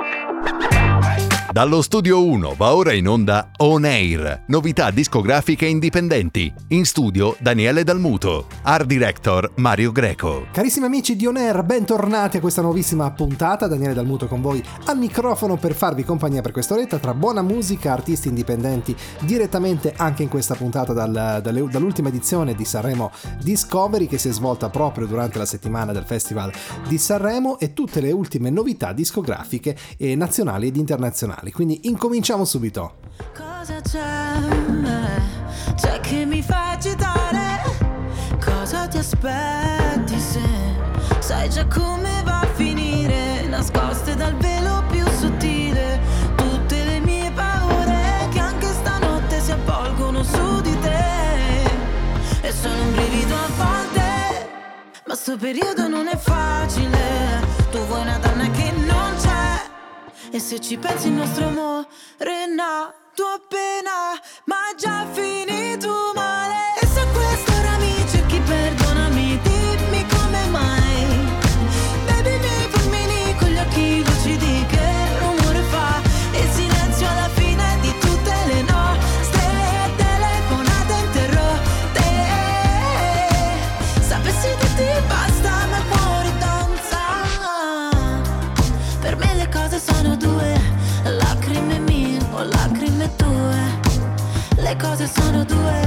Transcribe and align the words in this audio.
Ha 0.00 0.58
ha 0.62 0.69
Dallo 1.52 1.82
studio 1.82 2.24
1 2.24 2.54
va 2.56 2.76
ora 2.76 2.92
in 2.92 3.08
onda 3.08 3.50
On 3.56 3.84
Air, 3.84 4.44
novità 4.46 4.92
discografiche 4.92 5.66
indipendenti. 5.66 6.52
In 6.68 6.84
studio 6.84 7.34
Daniele 7.40 7.82
Dalmuto, 7.82 8.46
art 8.62 8.86
director 8.86 9.50
Mario 9.56 9.90
Greco. 9.90 10.46
Carissimi 10.52 10.86
amici 10.86 11.16
di 11.16 11.26
On 11.26 11.36
Air, 11.36 11.64
bentornati 11.64 12.36
a 12.36 12.40
questa 12.40 12.62
nuovissima 12.62 13.10
puntata. 13.10 13.66
Daniele 13.66 13.94
Dalmuto 13.94 14.28
con 14.28 14.40
voi 14.40 14.62
al 14.84 14.96
microfono 14.96 15.56
per 15.56 15.74
farvi 15.74 16.04
compagnia 16.04 16.40
per 16.40 16.52
quest'oretta 16.52 16.98
tra 16.98 17.14
buona 17.14 17.42
musica, 17.42 17.94
artisti 17.94 18.28
indipendenti, 18.28 18.94
direttamente 19.22 19.92
anche 19.96 20.22
in 20.22 20.28
questa 20.28 20.54
puntata 20.54 20.92
dal, 20.92 21.40
dalle, 21.42 21.66
dall'ultima 21.68 22.10
edizione 22.10 22.54
di 22.54 22.64
Sanremo 22.64 23.10
Discovery 23.42 24.06
che 24.06 24.18
si 24.18 24.28
è 24.28 24.32
svolta 24.32 24.70
proprio 24.70 25.08
durante 25.08 25.38
la 25.38 25.46
settimana 25.46 25.90
del 25.90 26.04
Festival 26.04 26.52
di 26.86 26.96
Sanremo 26.96 27.58
e 27.58 27.72
tutte 27.72 28.00
le 28.00 28.12
ultime 28.12 28.50
novità 28.50 28.92
discografiche 28.92 29.76
eh, 29.96 30.14
nazionali 30.14 30.68
ed 30.68 30.76
internazionali 30.76 31.38
musicali. 31.40 31.52
Quindi 31.52 31.80
incominciamo 31.84 32.44
subito. 32.44 32.94
Cosa 33.34 33.80
c'è? 33.80 34.38
C'è 35.74 36.00
che 36.00 36.24
mi 36.24 36.42
fa 36.42 36.72
agitare? 36.72 37.62
Cosa 38.42 38.86
ti 38.86 38.98
aspetti 38.98 40.18
se 40.18 40.40
sai 41.18 41.48
già 41.48 41.66
come 41.66 42.22
va 42.24 42.40
a 42.40 42.46
finire? 42.46 43.46
Nascoste 43.46 44.14
dal 44.14 44.34
velo 44.36 44.84
più 44.90 45.04
sottile 45.18 46.00
tutte 46.36 46.84
le 46.84 47.00
mie 47.00 47.30
paure 47.32 48.28
che 48.30 48.38
anche 48.38 48.66
stanotte 48.66 49.40
si 49.40 49.52
avvolgono 49.52 50.22
su 50.22 50.60
di 50.60 50.78
te. 50.80 51.64
E 52.42 52.52
sono 52.52 52.82
un 52.82 52.92
brivido 52.92 53.34
a 53.34 53.48
volte, 53.56 54.48
ma 55.06 55.14
sto 55.14 55.36
periodo 55.36 55.88
non 55.88 56.08
è 56.08 56.16
facile. 56.16 56.98
Tu 57.70 57.78
vuoi 57.86 58.00
una 58.00 58.18
e 60.30 60.38
se 60.38 60.60
ci 60.60 60.76
pensi 60.76 61.08
il 61.08 61.14
nostro 61.14 61.46
amore 61.46 61.86
è 62.16 62.46
nato 62.46 63.24
appena, 63.24 64.18
ma 64.44 64.74
già 64.76 65.06
finito 65.12 66.12
male. 66.14 66.69
Sono 95.30 95.44
due, 95.44 95.79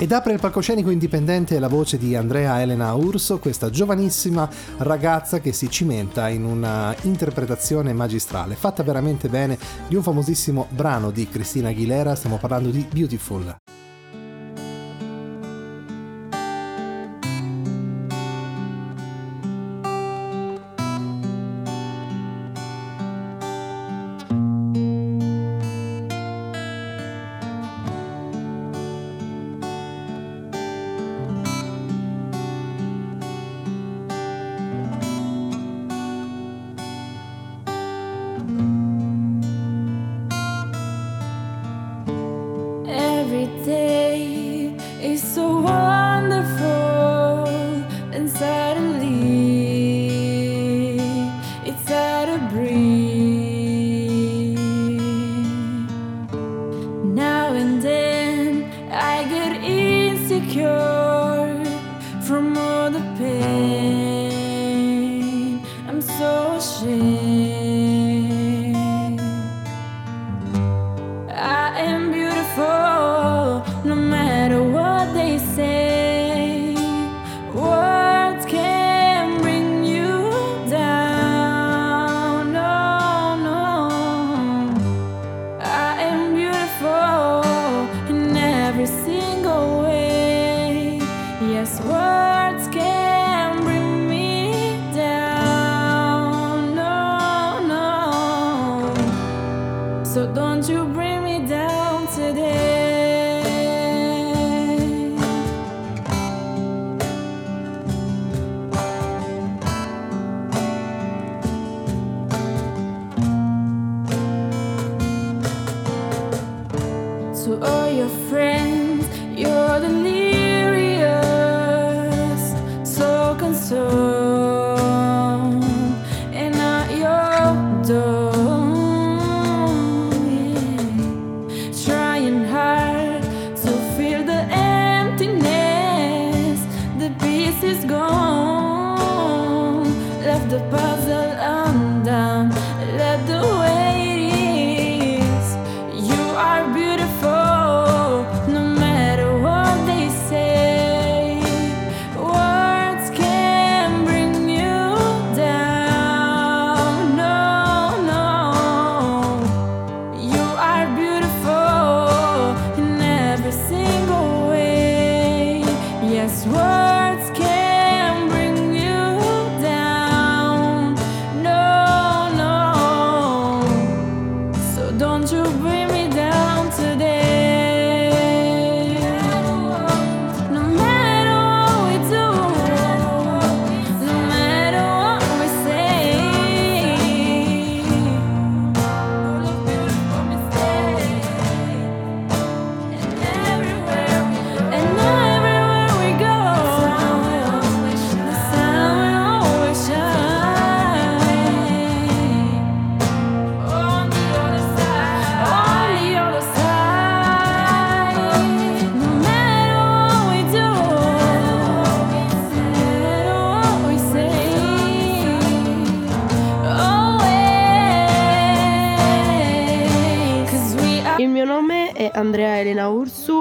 Ed 0.00 0.12
apre 0.12 0.32
il 0.32 0.40
palcoscenico 0.40 0.88
indipendente 0.88 1.58
la 1.58 1.68
voce 1.68 1.98
di 1.98 2.16
Andrea 2.16 2.62
Elena 2.62 2.94
Urso, 2.94 3.38
questa 3.38 3.68
giovanissima 3.68 4.48
ragazza 4.78 5.40
che 5.40 5.52
si 5.52 5.68
cimenta 5.68 6.30
in 6.30 6.42
una 6.42 6.96
interpretazione 7.02 7.92
magistrale, 7.92 8.54
fatta 8.54 8.82
veramente 8.82 9.28
bene 9.28 9.58
di 9.88 9.96
un 9.96 10.02
famosissimo 10.02 10.68
brano 10.70 11.10
di 11.10 11.28
Cristina 11.28 11.68
Aguilera, 11.68 12.14
stiamo 12.14 12.38
parlando 12.38 12.70
di 12.70 12.86
Beautiful. 12.90 13.54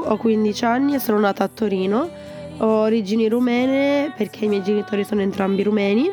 Ho 0.09 0.17
15 0.17 0.65
anni 0.65 0.95
e 0.95 0.99
sono 0.99 1.19
nata 1.19 1.43
a 1.43 1.47
Torino. 1.47 2.09
Ho 2.57 2.81
origini 2.81 3.29
rumene 3.29 4.11
perché 4.17 4.45
i 4.45 4.47
miei 4.47 4.63
genitori 4.63 5.03
sono 5.03 5.21
entrambi 5.21 5.63
rumeni. 5.63 6.11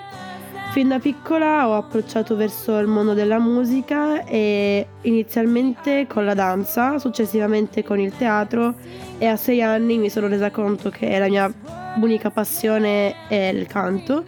Fin 0.73 0.89
da 0.89 0.99
piccola 0.99 1.67
ho 1.69 1.75
approcciato 1.75 2.37
verso 2.37 2.77
il 2.79 2.87
mondo 2.87 3.15
della 3.15 3.39
musica 3.39 4.25
e 4.27 4.87
inizialmente 5.03 6.07
con 6.07 6.27
la 6.27 6.35
danza, 6.35 6.99
successivamente 6.99 7.83
con 7.83 7.99
il 7.99 8.15
teatro 8.15 8.75
e 9.17 9.27
a 9.27 9.37
sei 9.37 9.63
anni 9.63 9.97
mi 9.97 10.11
sono 10.11 10.29
resa 10.29 10.51
conto 10.51 10.91
che 10.91 11.19
la 11.19 11.29
mia 11.29 11.51
unica 11.99 12.31
passione 12.31 13.27
è 13.29 13.51
il 13.55 13.67
canto. 13.67 14.25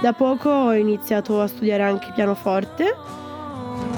Da 0.00 0.12
poco 0.12 0.50
ho 0.50 0.74
iniziato 0.74 1.40
a 1.40 1.46
studiare 1.46 1.84
anche 1.84 2.10
pianoforte 2.12 3.22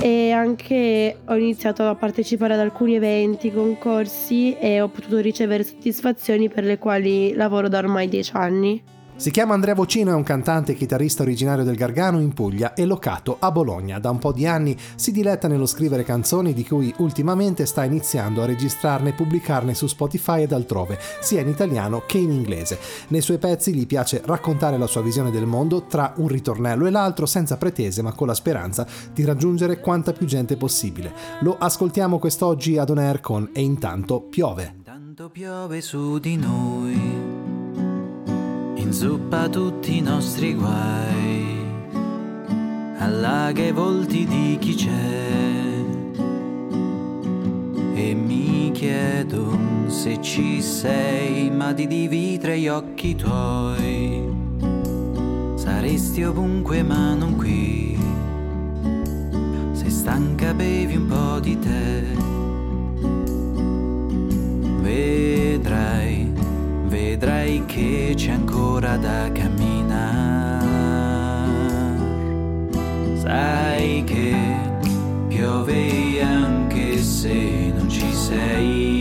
e 0.01 0.31
anche 0.31 1.19
ho 1.25 1.37
iniziato 1.37 1.89
a 1.89 1.95
partecipare 1.95 2.55
ad 2.55 2.61
alcuni 2.61 2.95
eventi, 2.95 3.53
concorsi 3.53 4.57
e 4.59 4.81
ho 4.81 4.89
potuto 4.89 5.19
ricevere 5.19 5.65
soddisfazioni 5.65 6.49
per 6.49 6.65
le 6.65 6.79
quali 6.79 7.35
lavoro 7.35 7.69
da 7.69 7.79
ormai 7.79 8.09
dieci 8.09 8.33
anni. 8.35 8.96
Si 9.19 9.31
chiama 9.31 9.55
Andrea 9.55 9.75
Vocino, 9.75 10.11
è 10.11 10.15
un 10.15 10.23
cantante 10.23 10.73
e 10.73 10.75
chitarrista 10.75 11.23
originario 11.23 11.65
del 11.65 11.75
Gargano 11.75 12.21
in 12.21 12.35
Puglia 12.35 12.75
e 12.75 12.85
locato 12.85 13.39
a 13.41 13.51
Bologna. 13.51 13.99
Da 13.99 14.11
un 14.11 14.19
po' 14.19 14.31
di 14.31 14.47
anni 14.47 14.77
si 14.95 15.11
diletta 15.11 15.49
nello 15.49 15.65
scrivere 15.65 16.05
canzoni 16.05 16.53
di 16.53 16.67
cui 16.67 16.95
ultimamente 16.99 17.65
sta 17.65 17.83
iniziando 17.85 18.43
a 18.43 18.47
registrarne 18.47 19.09
e 19.09 19.13
pubblicarne 19.15 19.73
su 19.73 19.87
Spotify 19.87 20.43
ed 20.43 20.53
altrove, 20.53 20.99
sia 21.21 21.41
in 21.41 21.49
italiano 21.49 22.03
che 22.07 22.19
in 22.19 22.31
inglese. 22.31 22.79
Nei 23.09 23.23
suoi 23.23 23.39
pezzi 23.39 23.73
gli 23.73 23.87
piace 23.87 24.21
raccontare 24.23 24.77
la 24.77 24.87
sua 24.87 25.01
visione 25.01 25.31
del 25.31 25.47
mondo 25.47 25.87
tra 25.87 26.13
un 26.19 26.29
ritornello 26.29 26.85
e 26.85 26.91
l'altro 26.91 27.25
senza 27.25 27.57
pretese 27.57 28.03
ma 28.03 28.13
con 28.13 28.27
la 28.27 28.35
speranza 28.35 28.87
di 29.15 29.25
raggiungere 29.25 29.81
quanta 29.81 30.13
più 30.13 30.27
gente 30.27 30.59
possibile. 30.59 31.13
Lo 31.41 31.57
ascoltiamo 31.59 32.19
quest'oggi 32.19 32.77
ad 32.77 32.91
On 32.91 32.99
Air 32.99 33.21
con 33.21 33.49
E 33.55 33.63
intanto 33.63 34.21
piove. 34.21 34.75
Intanto 34.77 35.31
piove 35.31 35.81
su 35.81 36.19
di 36.19 36.37
noi, 36.37 37.16
inzuppa 38.87 39.49
tutti 39.49 39.97
i 39.97 40.01
nostri 40.01 40.55
guai, 40.55 41.59
allaga 42.99 43.65
i 43.65 43.73
volti 43.73 44.25
di 44.25 44.57
chi 44.61 44.75
c'è. 44.75 45.85
E 47.95 48.15
mi 48.15 48.71
chiedo 48.73 49.59
se 49.89 50.21
ci 50.21 50.63
sei, 50.63 51.51
ma 51.51 51.73
di 51.73 51.89
dividere 51.89 52.61
gli 52.61 52.69
occhi 52.69 53.17
tuoi. 53.17 54.23
Saresti 55.57 56.23
ovunque 56.23 56.85
ma 56.85 57.15
non 57.15 57.35
qui. 57.35 57.99
Se 59.73 59.91
stanca 59.91 60.55
bevi 60.55 60.95
un 60.95 61.07
po' 61.07 61.41
di 61.41 61.59
tè. 61.59 61.96
Vedrai 66.97 67.63
che 67.67 68.15
c'è 68.17 68.31
ancora 68.31 68.97
da 68.97 69.31
camminare. 69.31 70.65
Sai 73.19 74.03
che 74.05 74.35
piove 75.29 76.23
anche 76.23 76.97
se 77.03 77.73
non 77.77 77.91
ci 77.91 78.11
sei. 78.13 78.95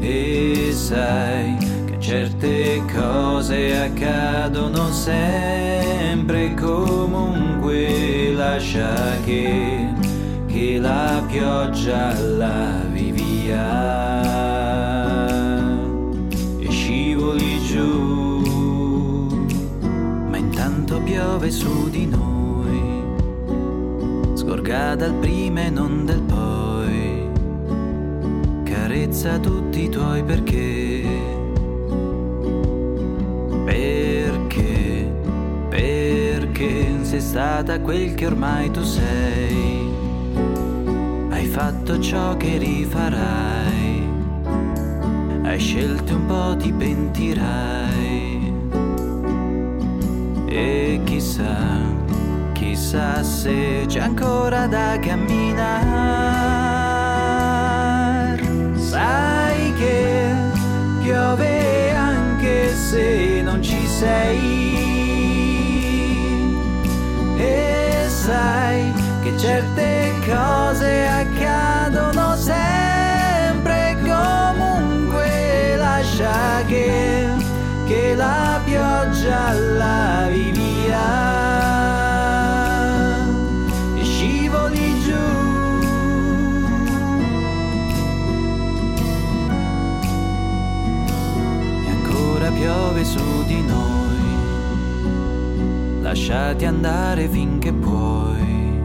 E 0.00 0.70
sai 0.72 1.56
che 1.86 1.96
certe 2.00 2.82
cose 2.92 3.78
accadono 3.82 4.90
sempre 4.90 6.54
comunque 6.54 8.32
lascia 8.34 8.92
che, 9.24 9.94
che 10.48 10.78
la 10.78 11.22
pioggia 11.28 12.18
lavi 12.18 13.12
via 13.12 14.09
piove 21.50 21.52
su 21.52 21.90
di 21.90 22.06
noi 22.06 23.02
scorga 24.34 24.94
dal 24.94 25.14
prima 25.14 25.62
e 25.62 25.70
non 25.70 26.06
del 26.06 26.22
poi. 26.22 27.28
Carezza 28.62 29.38
tutti 29.38 29.84
i 29.84 29.88
tuoi 29.88 30.22
perché. 30.22 31.02
Perché 33.64 35.12
perché 35.68 36.98
sei 37.02 37.20
stata 37.20 37.80
quel 37.80 38.14
che 38.14 38.26
ormai 38.26 38.70
tu 38.70 38.82
sei. 38.82 39.88
Hai 41.30 41.46
fatto 41.46 41.98
ciò 42.00 42.36
che 42.36 42.58
rifarai 42.58 44.08
hai 45.42 45.58
scelto 45.58 46.14
un 46.14 46.26
po' 46.26 46.56
ti 46.56 46.72
pentirai 46.72 47.79
e 50.50 51.00
chissà 51.04 51.98
chissà 52.52 53.22
se 53.22 53.84
c'è 53.86 54.00
ancora 54.00 54.66
da 54.66 54.98
camminare. 55.00 55.98
Sai 58.74 59.72
che 59.74 60.34
piove 61.02 61.92
anche 61.94 62.74
se 62.74 63.40
non 63.42 63.62
ci 63.62 63.86
sei. 63.86 64.78
E 67.38 68.04
sai 68.08 68.92
che 69.22 69.38
certe 69.38 70.12
cose 70.26 71.06
accadono 71.06 71.29
che 77.90 78.14
la 78.14 78.60
pioggia 78.64 79.52
lavi 79.52 80.52
via. 80.52 81.08
E 83.96 84.04
scivoli 84.04 85.00
giù. 85.00 85.24
E 91.84 91.90
ancora 91.90 92.48
piove 92.52 93.02
su 93.02 93.44
di 93.48 93.60
noi. 93.60 94.18
Lasciati 96.00 96.66
andare 96.66 97.26
finché 97.26 97.72
puoi. 97.72 98.78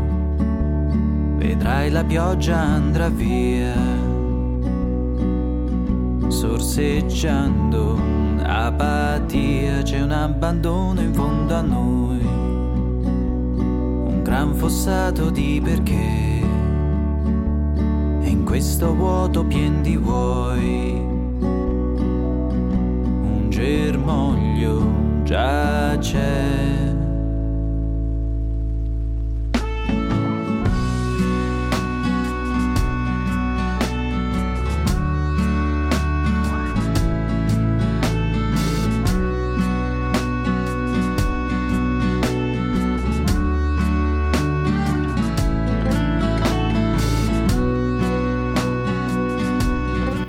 Vedrai 1.38 1.92
la 1.92 2.04
pioggia 2.04 2.58
andrà 2.58 3.10
via. 3.10 3.76
Sorseggiando 6.28 8.15
apatia 8.46 9.82
c'è 9.82 10.02
un 10.02 10.12
abbandono 10.12 11.02
in 11.02 11.14
fondo 11.14 11.56
a 11.56 11.62
noi. 11.62 12.24
Un 12.24 14.22
gran 14.24 14.54
fossato 14.54 15.30
di 15.30 15.60
perché. 15.64 16.44
E 18.22 18.30
in 18.30 18.44
questo 18.46 18.94
vuoto 18.94 19.44
pien 19.46 19.82
di 19.82 19.98
vuoi. 19.98 20.94
Un 23.32 23.48
germoglio 23.50 25.24
già 25.24 25.98
c'è 25.98 26.95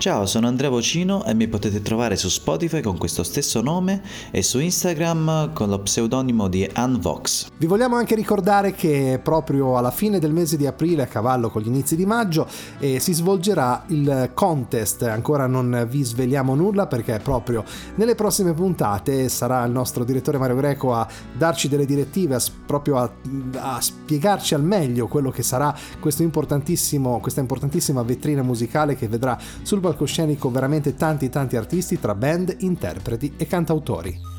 Ciao, 0.07 0.25
sono 0.25 0.47
Andrea 0.47 0.71
Vocino 0.71 1.25
e 1.25 1.35
mi 1.35 1.49
potete 1.49 1.83
trovare 1.83 2.15
su 2.15 2.29
Spotify 2.29 2.81
con 2.81 2.97
questo 2.97 3.25
stesso 3.25 3.61
nome 3.61 4.03
e 4.31 4.41
su 4.41 4.61
Instagram 4.61 5.53
con 5.53 5.69
lo 5.69 5.81
pseudonimo 5.81 6.47
di 6.47 6.71
Unvox. 6.77 7.49
Vi 7.57 7.67
vogliamo 7.67 7.97
anche 7.97 8.15
ricordare 8.15 8.71
che 8.71 9.19
proprio 9.21 9.77
alla 9.77 9.91
fine 9.91 10.21
del 10.21 10.31
mese 10.31 10.57
di 10.57 10.65
aprile, 10.65 11.03
a 11.03 11.07
cavallo 11.07 11.51
con 11.51 11.61
gli 11.61 11.67
inizi 11.67 11.97
di 11.97 12.07
maggio, 12.07 12.47
eh, 12.79 13.01
si 13.01 13.15
svolgerà 13.15 13.83
il 13.89 14.31
contest. 14.33 15.03
Ancora 15.03 15.49
non 15.49 15.89
vi 15.91 16.05
svegliamo 16.05 16.55
nulla 16.55 16.87
perché 16.87 17.19
proprio 17.19 17.65
nelle 17.97 18.15
prossime 18.15 18.55
puntate 18.55 19.29
sarà 19.29 19.65
il 19.65 19.73
nostro 19.73 20.05
direttore 20.05 20.39
Mario 20.39 20.55
Greco 20.55 20.95
a 20.95 21.05
darci 21.37 21.67
delle 21.67 21.85
direttive, 21.85 22.37
a, 22.37 22.41
proprio 22.65 22.99
a, 22.99 23.11
a 23.57 23.81
spiegarci 23.81 24.55
al 24.55 24.63
meglio 24.63 25.09
quello 25.09 25.33
che 25.33 25.43
sarà 25.43 25.77
questo 25.99 26.23
importantissimo, 26.23 27.19
questa 27.19 27.41
importantissima 27.41 28.05
vetrina 28.05 28.43
musicale 28.43 28.95
che 28.95 29.09
vedrà 29.09 29.37
sul 29.63 29.81
palcoscenico 29.97 30.51
veramente 30.51 30.95
tanti 30.95 31.31
tanti 31.31 31.57
artisti 31.57 31.99
tra 31.99 32.15
band, 32.15 32.57
interpreti 32.59 33.33
e 33.39 33.47
cantautori. 33.47 34.35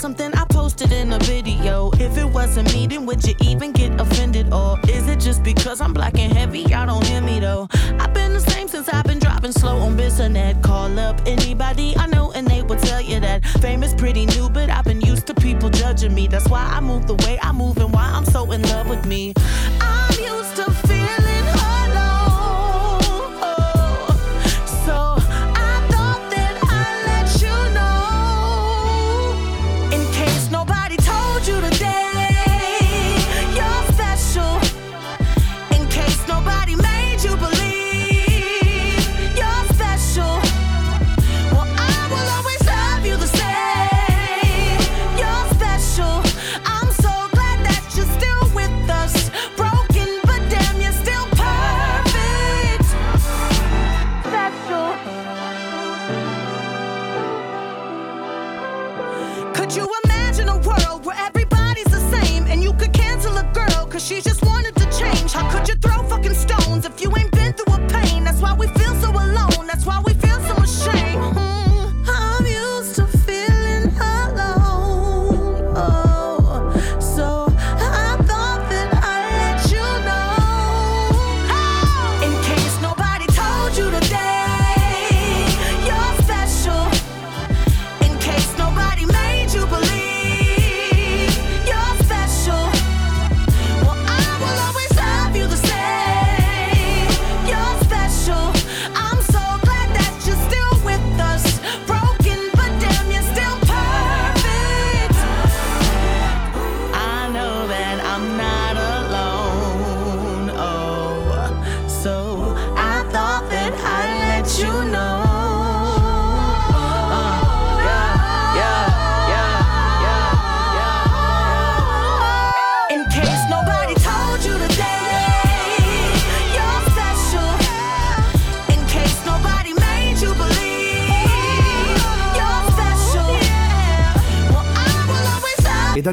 something 0.00 0.39
video. 1.22 1.90
If 1.94 2.16
it 2.16 2.24
wasn't 2.26 2.72
me, 2.74 2.86
then 2.86 3.06
would 3.06 3.26
you 3.26 3.34
even 3.42 3.72
get 3.72 4.00
offended? 4.00 4.52
Or 4.52 4.78
is 4.88 5.08
it 5.08 5.20
just 5.20 5.42
because 5.42 5.80
I'm 5.80 5.92
black 5.92 6.18
and 6.18 6.32
heavy? 6.32 6.60
Y'all 6.60 6.86
don't 6.86 7.06
hear 7.06 7.20
me 7.20 7.40
though. 7.40 7.68
I've 7.98 8.12
been 8.12 8.32
the 8.32 8.40
same 8.40 8.68
since 8.68 8.88
I've 8.88 9.04
been 9.04 9.18
driving 9.18 9.52
slow 9.52 9.78
on 9.78 9.96
Bissonnet. 9.96 10.62
Call 10.62 10.98
up 10.98 11.20
anybody 11.26 11.96
I 11.96 12.06
know 12.06 12.32
and 12.32 12.46
they 12.46 12.62
will 12.62 12.76
tell 12.78 13.00
you 13.00 13.20
that 13.20 13.44
fame 13.60 13.82
is 13.82 13.94
pretty 13.94 14.26
new, 14.26 14.48
but 14.48 14.70
I've 14.70 14.84
been 14.84 15.00
used 15.00 15.26
to 15.28 15.34
people 15.34 15.70
judging 15.70 16.14
me. 16.14 16.26
That's 16.26 16.48
why 16.48 16.64
I 16.64 16.80
move 16.80 17.06
the 17.06 17.16
way 17.26 17.38
I 17.40 17.52
move 17.52 17.78
and 17.78 17.92
why 17.92 18.04
I'm 18.04 18.24
so 18.24 18.50
in 18.52 18.62
love 18.62 18.88
with 18.88 19.06
me. 19.06 19.34
I'm 19.80 20.18
used 20.18 20.56
to 20.56 20.79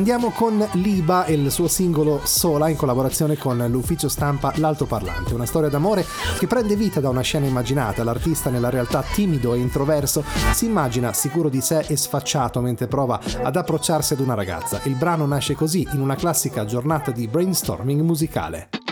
andiamo 0.09 0.31
con 0.33 0.65
Liba 0.81 1.25
e 1.25 1.33
il 1.33 1.51
suo 1.51 1.67
singolo 1.67 2.21
Sola 2.23 2.69
in 2.69 2.77
collaborazione 2.77 3.35
con 3.35 3.57
l'ufficio 3.69 4.07
stampa 4.07 4.53
L'Altoparlante, 4.55 5.33
una 5.33 5.45
storia 5.45 5.67
d'amore 5.67 6.05
che 6.39 6.47
prende 6.47 6.77
vita 6.77 7.01
da 7.01 7.09
una 7.09 7.19
scena 7.19 7.45
immaginata. 7.45 8.05
L'artista 8.05 8.49
nella 8.49 8.69
realtà 8.69 9.03
timido 9.03 9.53
e 9.53 9.57
introverso 9.57 10.23
si 10.53 10.63
immagina 10.63 11.11
sicuro 11.11 11.49
di 11.49 11.59
sé 11.59 11.83
e 11.89 11.97
sfacciato 11.97 12.61
mentre 12.61 12.87
prova 12.87 13.19
ad 13.43 13.57
approcciarsi 13.57 14.13
ad 14.13 14.21
una 14.21 14.33
ragazza. 14.33 14.79
Il 14.85 14.95
brano 14.95 15.25
nasce 15.25 15.55
così 15.55 15.85
in 15.91 15.99
una 15.99 16.15
classica 16.15 16.63
giornata 16.63 17.11
di 17.11 17.27
brainstorming 17.27 17.99
musicale. 17.99 18.86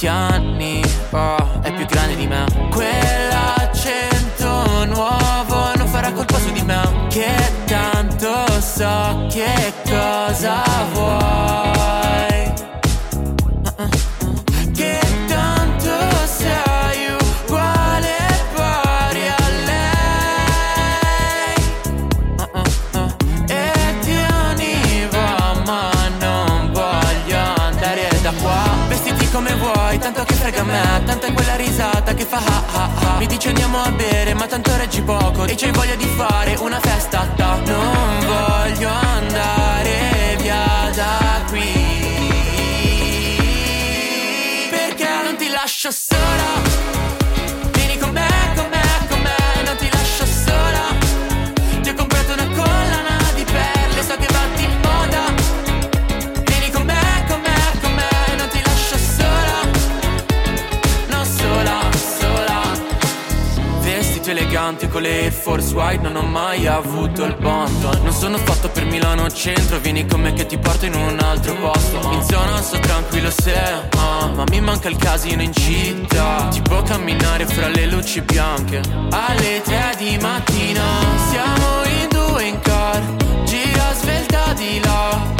20 0.00 0.06
anni, 0.06 0.80
oh, 1.10 1.60
è 1.60 1.70
più 1.74 1.84
grande 1.84 2.16
di 2.16 2.26
me. 2.26 2.46
Quell'accento 2.70 4.86
nuovo 4.86 5.76
non 5.76 5.86
farà 5.88 6.10
colpa 6.12 6.38
su 6.38 6.50
di 6.52 6.62
me. 6.62 7.06
Che 7.10 7.52
tanto 7.66 8.46
so 8.60 9.26
che 9.30 9.74
frega 30.50 30.60
a 30.60 30.64
me 30.64 31.04
Tanto 31.04 31.26
è 31.26 31.32
quella 31.32 31.56
risata 31.56 32.14
che 32.14 32.24
fa 32.24 32.38
ha 32.38 32.62
ha 32.72 32.90
ha. 32.94 33.18
Mi 33.18 33.26
dice 33.26 33.48
andiamo 33.48 33.78
a 33.82 33.90
bere 33.92 34.34
ma 34.34 34.46
tanto 34.46 34.76
reggi 34.76 35.02
poco. 35.02 35.44
E 35.44 35.54
c'hai 35.54 35.70
voglia 35.70 35.94
di 35.94 36.06
fare 36.06 36.54
una 36.58 36.80
festa 36.80 37.26
ta. 37.36 37.60
Non 37.64 38.18
voglio 38.20 38.88
andare 38.88 40.36
via 40.40 40.90
da 40.94 41.42
qui. 41.48 41.88
Perché 44.70 45.08
non 45.24 45.36
ti 45.36 45.48
lascio 45.48 45.90
sola 45.90 46.99
Vestiti 64.30 64.38
eleganti 64.38 64.88
con 64.88 65.02
le 65.02 65.22
Air 65.22 65.32
Force 65.32 65.74
White, 65.74 66.08
non 66.08 66.16
ho 66.16 66.26
mai 66.26 66.66
avuto 66.66 67.24
il 67.24 67.34
botto. 67.36 67.98
Non 68.02 68.12
sono 68.12 68.38
fatto 68.38 68.68
per 68.68 68.84
Milano 68.84 69.28
centro, 69.30 69.78
vieni 69.78 70.06
con 70.06 70.20
me 70.20 70.32
che 70.32 70.46
ti 70.46 70.56
porto 70.58 70.86
in 70.86 70.94
un 70.94 71.18
altro 71.20 71.54
posto. 71.54 71.96
In 72.12 72.22
zona 72.22 72.60
sto 72.60 72.78
tranquillo 72.78 73.30
se, 73.30 73.54
ah, 73.54 74.26
ma 74.34 74.44
mi 74.48 74.60
manca 74.60 74.88
il 74.88 74.96
casino 74.96 75.42
in 75.42 75.52
città. 75.52 76.48
Tipo 76.50 76.82
camminare 76.82 77.46
fra 77.46 77.68
le 77.68 77.86
luci 77.86 78.20
bianche. 78.20 78.80
Alle 79.10 79.62
tre 79.62 79.94
di 79.98 80.16
mattina 80.20 80.82
siamo 81.30 81.84
in 81.84 82.08
due 82.08 82.44
in 82.44 82.60
car, 82.60 83.02
gira 83.44 83.92
svelta 83.94 84.52
di 84.54 84.80
là. 84.82 85.39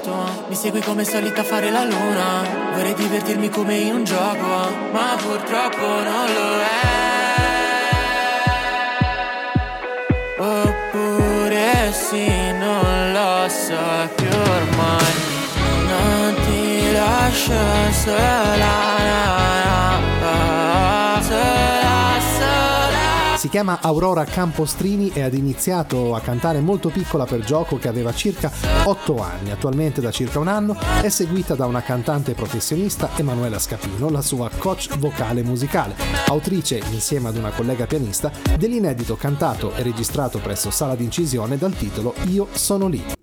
Vuoto. 0.00 0.44
Mi 0.48 0.54
segui 0.54 0.80
come 0.80 1.04
solita 1.04 1.40
a 1.40 1.44
fare 1.44 1.70
la 1.70 1.84
luna. 1.84 2.42
Vorrei 2.74 2.94
divertirmi 2.94 3.48
come 3.48 3.76
in 3.76 3.94
un 3.94 4.04
gioco, 4.04 4.70
ma 4.92 5.16
purtroppo 5.20 5.86
non 5.86 6.26
lo 6.34 6.60
è. 6.60 7.04
Oppure 10.38 11.92
sì, 11.92 12.52
non 12.52 13.12
lo 13.12 13.48
so 13.48 14.08
più 14.14 14.28
ormai. 14.28 15.14
Non 15.88 16.34
ti 16.44 16.92
lascio 16.92 17.92
sola, 17.92 19.65
Si 23.46 23.52
chiama 23.52 23.78
Aurora 23.80 24.24
Campostrini 24.24 25.12
e 25.14 25.22
ad 25.22 25.32
iniziato 25.32 26.16
a 26.16 26.20
cantare 26.20 26.58
molto 26.58 26.88
piccola 26.88 27.26
per 27.26 27.44
gioco 27.44 27.78
che 27.78 27.86
aveva 27.86 28.12
circa 28.12 28.50
8 28.82 29.22
anni. 29.22 29.52
Attualmente 29.52 30.00
da 30.00 30.10
circa 30.10 30.40
un 30.40 30.48
anno 30.48 30.76
è 31.00 31.08
seguita 31.08 31.54
da 31.54 31.64
una 31.66 31.80
cantante 31.80 32.32
professionista 32.32 33.10
Emanuela 33.14 33.60
Scapino, 33.60 34.10
la 34.10 34.20
sua 34.20 34.50
coach 34.58 34.98
vocale 34.98 35.44
musicale, 35.44 35.94
autrice 36.26 36.82
insieme 36.90 37.28
ad 37.28 37.36
una 37.36 37.50
collega 37.50 37.86
pianista 37.86 38.32
dell'inedito 38.58 39.14
cantato 39.14 39.72
e 39.76 39.82
registrato 39.84 40.40
presso 40.40 40.72
Sala 40.72 40.96
d'Incisione 40.96 41.56
dal 41.56 41.76
titolo 41.76 42.14
Io 42.24 42.48
sono 42.50 42.88
lì. 42.88 43.15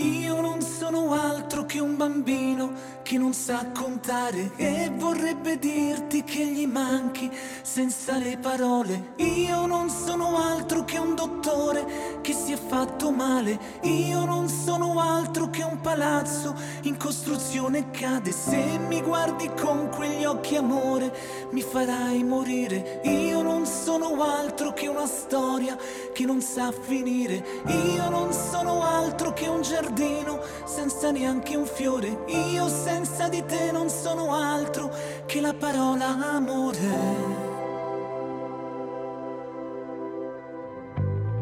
Sa 3.35 3.67
contare 3.75 4.53
e 4.57 4.91
vorrebbe 4.95 5.59
dirti 5.59 6.23
che 6.23 6.47
gli 6.47 6.67
manchi 6.67 7.29
senza 7.63 8.17
le 8.17 8.39
parole. 8.39 9.13
Io 9.17 9.67
non 9.67 9.91
sono 9.91 10.39
altro 10.39 10.85
che 10.85 10.99
un 10.99 11.17
dottore 11.17 12.21
che 12.23 12.33
si 12.33 12.53
è 12.53 12.57
fatto 12.57 13.11
male. 13.11 13.59
Io 13.83 14.25
non 14.25 14.49
sono 14.49 15.01
altro 15.01 15.51
che 15.51 15.65
un 15.65 15.81
palazzo 15.81 16.55
in 16.83 16.97
costruzione 16.97 17.91
cade. 17.91 18.31
Se 18.31 18.79
mi 18.79 19.03
guardi 19.03 19.51
con 19.61 19.91
quegli 19.91 20.25
occhi 20.25 20.55
amore 20.57 21.13
mi 21.51 21.61
farai 21.61 22.23
morire. 22.23 23.01
Io 23.05 23.43
non 23.43 23.67
sono 23.67 24.23
altro 24.23 24.73
che 24.73 24.87
una 24.87 25.07
storia 25.07 25.77
che 26.13 26.25
non 26.25 26.41
sa 26.41 26.71
finire. 26.71 27.45
Io 27.67 28.09
non 28.09 28.33
sono 28.33 28.85
altro 28.85 29.33
che 29.33 29.49
un 29.49 29.63
giardino 29.63 30.41
senza 30.65 31.11
neanche 31.11 31.57
un 31.57 31.67
fiore. 31.67 32.25
Io 32.29 32.69
senza 32.69 33.24
di 33.29 33.45
te 33.45 33.71
non 33.73 33.89
sono 33.89 34.35
altro 34.35 34.91
che 35.27 35.41
la 35.41 35.55
parola 35.55 36.17
amore. 36.35 37.33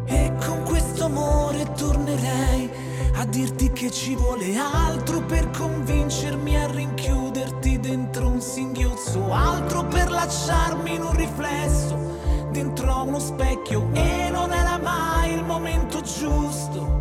E 0.06 0.32
con 0.44 0.62
questo 0.64 1.04
amore 1.04 1.72
tornerei 1.72 2.70
a 3.14 3.24
dirti 3.26 3.70
che 3.72 3.90
ci 3.90 4.14
vuole 4.14 4.56
altro 4.56 5.20
per 5.22 5.50
convincermi 5.50 6.56
a 6.56 6.70
rinchiuderti 6.70 7.78
dentro 7.80 8.28
un 8.28 8.40
singhiozzo, 8.40 9.32
altro 9.32 9.84
per 9.86 10.10
lasciarmi 10.10 10.94
in 10.94 11.02
un 11.02 11.16
riflesso 11.16 12.50
dentro 12.50 13.02
uno 13.02 13.18
specchio 13.18 13.88
e 13.92 14.28
non 14.30 14.52
era 14.52 14.78
mai 14.78 15.32
il 15.32 15.44
momento 15.44 16.00
giusto. 16.00 17.00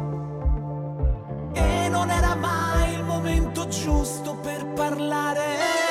E 1.53 1.89
non 1.89 2.09
era 2.09 2.35
mai 2.35 2.70
momento 3.11 3.67
giusto 3.67 4.35
per 4.35 4.65
parlare. 4.67 5.90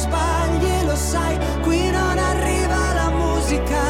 sbagli, 0.00 0.84
lo 0.86 0.96
sai, 0.96 1.38
qui 1.62 1.90
non 1.90 2.16
arriva 2.18 2.92
la 2.94 3.10
musica. 3.10 3.89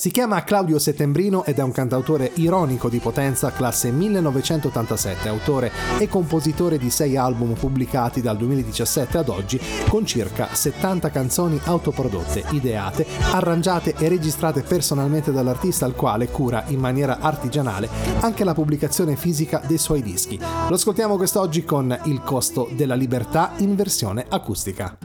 Si 0.00 0.10
chiama 0.10 0.42
Claudio 0.44 0.78
Settembrino 0.78 1.44
ed 1.44 1.58
è 1.58 1.62
un 1.62 1.72
cantautore 1.72 2.30
ironico 2.36 2.88
di 2.88 3.00
potenza 3.00 3.52
classe 3.52 3.90
1987, 3.90 5.28
autore 5.28 5.70
e 5.98 6.08
compositore 6.08 6.78
di 6.78 6.88
sei 6.88 7.18
album 7.18 7.52
pubblicati 7.52 8.22
dal 8.22 8.38
2017 8.38 9.18
ad 9.18 9.28
oggi 9.28 9.60
con 9.90 10.06
circa 10.06 10.54
70 10.54 11.10
canzoni 11.10 11.60
autoprodotte, 11.64 12.44
ideate, 12.52 13.04
arrangiate 13.32 13.94
e 13.98 14.08
registrate 14.08 14.62
personalmente 14.62 15.32
dall'artista 15.32 15.84
al 15.84 15.94
quale 15.94 16.30
cura 16.30 16.64
in 16.68 16.80
maniera 16.80 17.18
artigianale 17.20 17.90
anche 18.20 18.44
la 18.44 18.54
pubblicazione 18.54 19.16
fisica 19.16 19.60
dei 19.66 19.76
suoi 19.76 20.00
dischi. 20.00 20.38
Lo 20.38 20.76
ascoltiamo 20.76 21.18
quest'oggi 21.18 21.62
con 21.62 21.94
Il 22.04 22.22
costo 22.22 22.70
della 22.72 22.94
libertà 22.94 23.52
in 23.58 23.76
versione 23.76 24.24
acustica. 24.30 24.96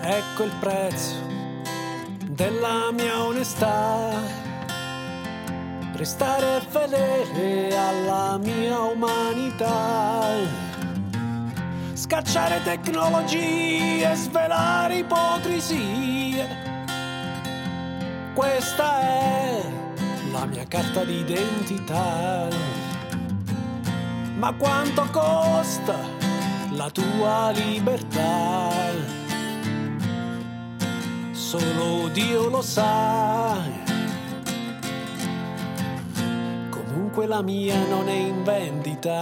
Ecco 0.00 0.44
il 0.44 0.52
prezzo 0.60 1.31
della 2.42 2.90
mia 2.90 3.22
onestà. 3.22 4.10
Restare 5.94 6.60
fedele 6.68 7.76
alla 7.76 8.36
mia 8.38 8.80
umanità. 8.80 10.26
Scacciare 11.92 12.60
tecnologie, 12.64 14.12
svelare 14.16 14.96
ipocrisie. 14.96 16.48
Questa 18.34 19.00
è 19.00 19.62
la 20.32 20.44
mia 20.46 20.66
carta 20.66 21.04
d'identità. 21.04 22.48
Ma 24.34 24.52
quanto 24.54 25.02
costa 25.12 25.96
la 26.72 26.90
tua 26.90 27.52
libertà? 27.52 29.21
Solo 31.52 32.08
Dio 32.08 32.48
lo 32.48 32.62
sa. 32.62 33.60
Comunque 36.70 37.26
la 37.26 37.42
mia 37.42 37.76
non 37.88 38.08
è 38.08 38.12
in 38.12 38.42
vendita. 38.42 39.20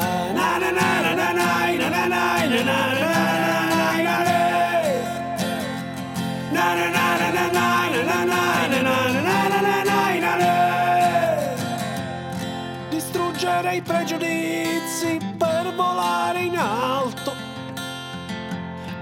Distruggere 12.91 13.75
i 13.75 13.83
pregiudizi 13.83 15.19
per 15.37 15.75
volare 15.75 16.43
in 16.43 16.57
alto 16.57 17.30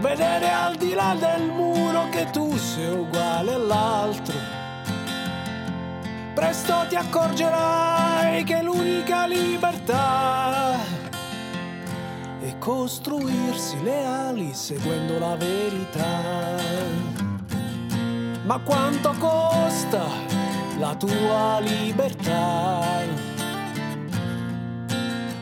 vedere 0.00 0.50
al 0.50 0.76
di 0.76 0.94
là 0.94 1.16
del 1.18 1.48
muro 1.50 2.08
che 2.10 2.28
tu 2.30 2.56
sei 2.56 2.90
uguale 2.90 3.52
all'altro. 3.54 4.36
Presto 6.34 6.86
ti 6.88 6.94
accorgerai 6.94 8.44
che 8.44 8.62
l'unica 8.62 9.26
libertà 9.26 10.76
è 12.40 12.56
costruirsi 12.58 13.82
le 13.82 14.04
ali 14.04 14.54
seguendo 14.54 15.18
la 15.18 15.34
verità. 15.36 16.56
Ma 18.44 18.58
quanto 18.60 19.14
costa 19.18 20.04
la 20.78 20.94
tua 20.94 21.58
libertà? 21.60 23.04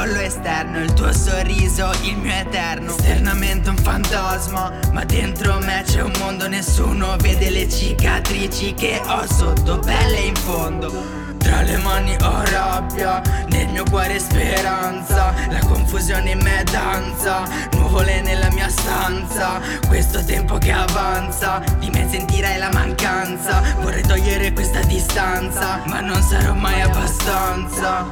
inferno. 0.00 0.02
all'esterno 0.02 0.78
Il 0.80 0.92
tuo 0.92 1.12
sorriso, 1.12 1.90
il 2.02 2.16
mio 2.16 2.32
eterno. 2.32 2.96
Esternamente 2.96 3.70
un 3.70 3.76
fantasma 3.76 4.72
Ma 4.92 5.04
dentro 5.04 5.58
me 5.60 5.82
c'è 5.86 6.02
un 6.02 6.12
mondo 6.18 6.48
Nessuno 6.48 7.16
vede 7.18 7.50
le 7.50 7.68
cicatrici 7.68 8.74
che 8.74 9.00
ho 9.04 9.26
sotto 9.26 9.78
pelle 9.78 10.18
in 10.20 10.34
fondo. 10.34 11.18
Tra 11.38 11.62
le 11.62 11.78
mani 11.78 12.14
ho 12.20 12.42
rabbia, 12.44 13.22
nel 13.48 13.68
mio 13.68 13.82
cuore 13.88 14.18
speranza 14.18 15.32
La 15.48 15.58
confusione 15.60 16.32
in 16.32 16.40
me 16.42 16.62
danza, 16.70 17.44
nuvole 17.72 18.20
nella 18.20 18.50
mia 18.50 18.68
stanza. 18.68 19.58
Questo 19.88 20.22
tempo 20.24 20.58
che 20.58 20.70
avanza, 20.70 21.62
di 21.78 21.88
me 21.90 22.06
sentirai 22.08 22.58
la 22.58 22.70
mancanza. 22.72 23.62
Vorrei 23.80 24.02
togliere 24.02 24.52
questa 24.52 24.82
distanza, 24.82 25.80
ma 25.86 26.00
non 26.00 26.20
sarò 26.22 26.52
mai 26.52 26.82
abbastanza. 26.82 28.06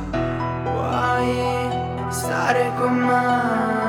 Vuoi 0.64 1.67
stare 2.10 2.72
con 2.76 2.94
me? 2.94 3.87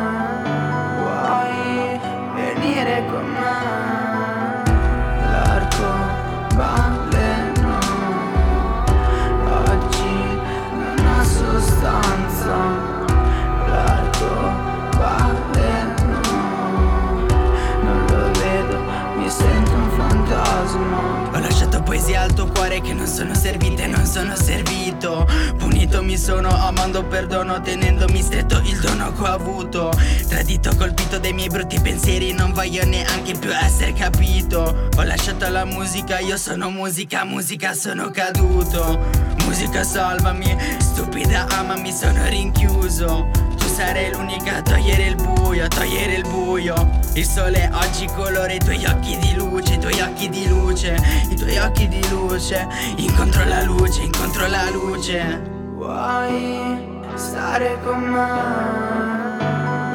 Poesia 21.89 22.21
al 22.21 22.33
tuo 22.35 22.45
cuore 22.45 22.81
che 22.81 22.93
non 22.93 23.07
sono 23.07 23.33
servite, 23.33 23.87
non 23.87 24.05
sono 24.05 24.35
servito. 24.35 25.27
Punito 25.57 26.03
mi 26.03 26.19
sono, 26.19 26.49
amando 26.49 27.03
perdono, 27.03 27.61
tenendomi 27.61 28.21
stretto 28.21 28.61
il 28.63 28.79
dono 28.79 29.11
che 29.11 29.21
ho 29.23 29.25
avuto. 29.25 29.91
Tradito, 30.27 30.75
colpito 30.75 31.17
dai 31.17 31.33
miei 31.33 31.47
brutti 31.47 31.79
pensieri, 31.79 32.31
non 32.31 32.53
voglio 32.53 32.85
neanche 32.85 33.33
più 33.33 33.51
essere 33.51 33.93
capito. 33.93 34.89
Ho 34.97 35.01
lasciato 35.01 35.49
la 35.49 35.65
musica, 35.65 36.19
io 36.19 36.37
sono 36.37 36.69
musica, 36.69 37.25
musica 37.25 37.73
sono 37.73 38.11
caduto. 38.11 39.07
Musica 39.45 39.83
salvami, 39.83 40.55
stupida 40.77 41.47
amami, 41.47 41.91
sono 41.91 42.23
rinchiuso 42.27 43.48
Tu 43.79 43.85
sarai 43.85 44.11
l'unica 44.11 44.57
a 44.57 44.61
togliere 44.61 45.05
il 45.05 45.15
buio, 45.15 45.63
a 45.63 45.67
togliere 45.69 46.15
il 46.15 46.27
buio 46.27 46.75
Il 47.13 47.23
sole 47.23 47.69
oggi 47.71 48.07
colora 48.07 48.51
i 48.51 48.59
tuoi 48.59 48.83
occhi 48.85 49.17
di 49.17 49.33
luce, 49.35 49.75
i 49.75 49.79
tuoi 49.79 50.01
occhi 50.01 50.27
di 50.27 50.49
luce 50.49 50.97
I 51.29 51.35
tuoi 51.35 51.57
occhi 51.59 51.87
di 51.87 52.09
luce, 52.09 52.67
incontro 52.97 53.45
la 53.45 53.63
luce, 53.63 54.01
incontro 54.01 54.47
la 54.47 54.69
luce 54.71 55.41
Vuoi 55.75 56.99
stare 57.15 57.79
con 57.85 58.01
me? 58.01 58.27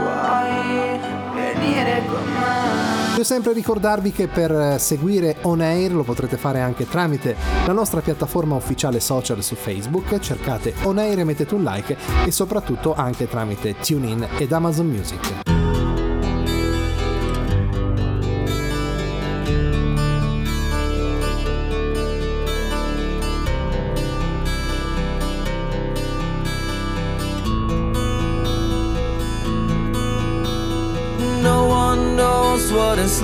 Vuoi 0.01 0.99
venire 1.35 2.03
con 2.07 2.25
me? 2.25 2.94
Voglio 3.15 3.27
sempre 3.27 3.53
ricordarvi 3.53 4.11
che 4.11 4.27
per 4.27 4.81
seguire 4.81 5.37
On 5.43 5.61
Air 5.61 5.93
lo 5.93 6.03
potrete 6.03 6.37
fare 6.37 6.59
anche 6.59 6.89
tramite 6.89 7.37
la 7.65 7.73
nostra 7.73 8.01
piattaforma 8.01 8.57
ufficiale 8.57 8.99
social 8.99 9.41
su 9.41 9.55
Facebook, 9.55 10.19
cercate 10.19 10.75
On 10.83 10.99
Air 10.99 11.21
e 11.21 11.25
mettete 11.25 11.55
un 11.55 11.63
like 11.63 11.97
e 12.27 12.33
soprattutto 12.33 12.93
anche 12.93 13.29
tramite 13.29 13.77
TuneIn 13.77 14.31
ed 14.37 14.51
Amazon 14.51 14.89
Music. 14.89 15.54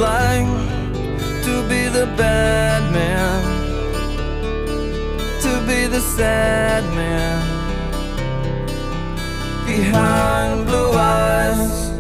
Like 0.01 0.47
to 1.45 1.63
be 1.69 1.87
the 1.89 2.07
bad 2.17 2.91
man, 2.91 3.43
to 5.43 5.53
be 5.69 5.87
the 5.87 6.01
sad 6.01 6.83
man 6.95 7.41
behind 9.67 10.67
blue 10.67 10.93
eyes. 10.93 11.91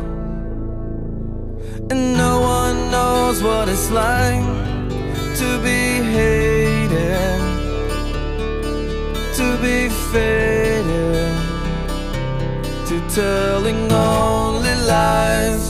And 1.91 2.17
no 2.17 2.41
one 2.41 2.91
knows 2.91 3.43
what 3.43 3.69
it's 3.69 3.91
like 3.91 4.47
to 5.41 5.59
be 5.63 6.01
hated, 6.17 7.41
to 9.37 9.59
be 9.61 9.91
faded, 10.11 11.37
to 12.89 12.97
telling 13.15 13.93
only 13.93 14.75
lies. 14.89 15.70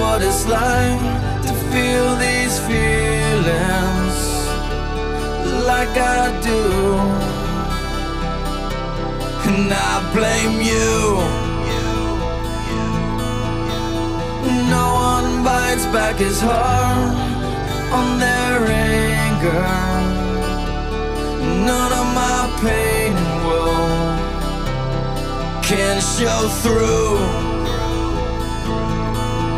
What 0.00 0.22
it's 0.22 0.46
like 0.48 1.00
to 1.46 1.52
feel 1.70 2.08
these 2.16 2.56
feelings 2.68 4.16
like 5.70 5.94
I 6.18 6.24
do. 6.50 6.62
And 9.48 9.68
I 9.90 9.92
blame 10.16 10.56
you. 10.72 10.94
No 14.74 14.86
one 15.12 15.44
bites 15.44 15.86
back 15.96 16.16
his 16.16 16.40
heart 16.40 17.14
on 17.98 18.06
their 18.24 18.58
anger. 18.96 19.68
None 21.70 21.92
of 22.00 22.06
my 22.22 22.40
pain 22.64 23.12
and 23.46 24.20
can 25.68 25.96
show 26.00 26.40
through. 26.62 27.49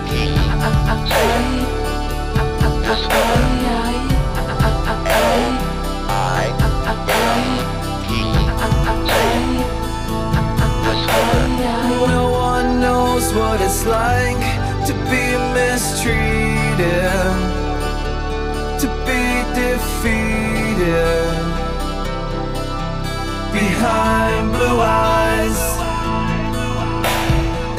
E 0.00 0.28
Discover. 2.86 3.59
what 13.32 13.60
it's 13.60 13.84
like 13.86 14.42
to 14.86 14.92
be 15.10 15.24
mistreated, 15.54 17.10
to 18.80 18.88
be 19.06 19.24
defeated. 19.54 21.36
Behind 23.52 24.52
blue 24.52 24.80
eyes, 24.80 25.60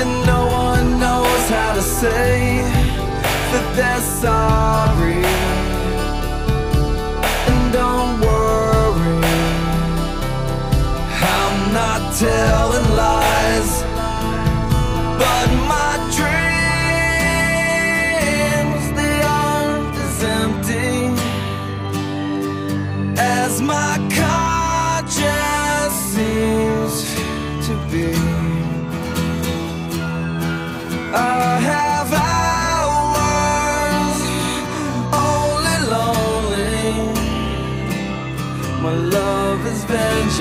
and 0.01 0.11
no 0.25 0.41
one 0.47 0.99
knows 0.99 1.49
how 1.49 1.73
to 1.73 1.81
say 1.81 2.61
that 3.51 3.65
they're 3.75 4.05
sorry. 4.21 5.23
And 7.49 7.73
don't 7.73 8.19
worry, 8.19 9.23
I'm 11.23 11.73
not 11.73 12.13
telling. 12.15 12.70